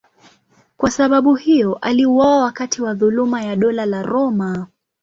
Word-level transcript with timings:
Kwa 0.77 0.91
sababu 0.91 1.35
hiyo 1.35 1.75
aliuawa 1.75 2.43
wakati 2.43 2.81
wa 2.81 2.93
dhuluma 2.93 3.43
ya 3.43 3.55
Dola 3.55 3.85
la 3.85 4.03
Roma. 4.03 4.67